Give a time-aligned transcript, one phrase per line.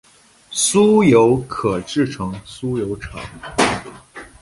[0.49, 3.19] 酥油可制成酥油茶。